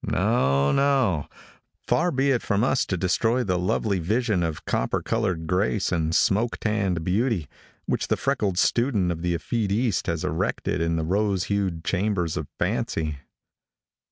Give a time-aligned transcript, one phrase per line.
[0.03, 1.27] No, no.
[1.87, 6.15] Far be it from us to destroy the lovely vision of copper colored grace and
[6.15, 7.47] smoke tanned beauty,
[7.85, 12.35] which the freckled student of the effete east has erected in the rose hued chambers
[12.35, 13.19] of fancy.